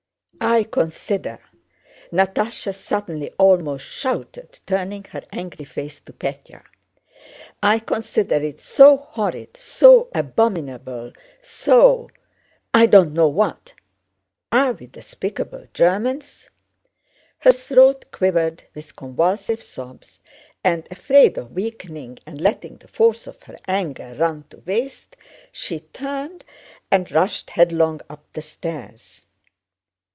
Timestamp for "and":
20.63-20.87, 22.25-22.41, 26.89-27.11